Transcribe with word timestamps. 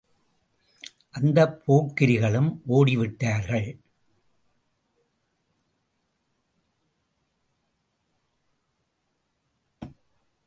அந்தப் 1.09 1.61
போக்கிரிகளும் 1.67 2.61
ஓடி 2.65 2.97
விட்டார்கள். 2.97 3.79